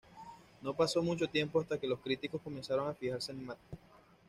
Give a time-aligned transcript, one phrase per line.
[0.63, 3.59] No pasó mucho tiempo hasta que los críticos comenzaron a fijarse en Matt.